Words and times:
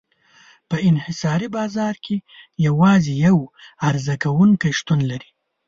په 0.69 0.75
انحصاري 0.89 1.47
بازار 1.57 1.95
کې 2.05 2.15
یوازې 2.67 3.13
یو 3.25 3.37
عرضه 3.87 4.15
کوونکی 4.23 4.69
شتون 4.79 4.99
لري. 5.11 5.29